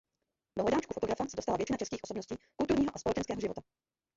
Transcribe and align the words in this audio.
Do 0.57 0.63
hledáčku 0.63 0.93
fotografa 0.93 1.25
se 1.27 1.35
dostala 1.35 1.57
většina 1.57 1.77
českých 1.77 1.99
osobností 2.03 2.35
kulturního 2.57 2.91
a 2.95 2.99
společenského 2.99 3.41
života. 3.41 3.61